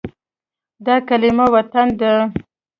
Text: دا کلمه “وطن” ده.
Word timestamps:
دا 0.85 0.95
کلمه 1.07 1.45
“وطن” 1.53 1.87
ده. 1.99 2.13